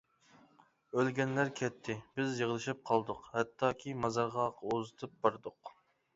[0.95, 5.75] ئۆلگەنلەر كەتتى، بىز يىغلىشىپ قالدۇق، ھەتتاكى مازارغا ئۇزىتىپ باردۇق.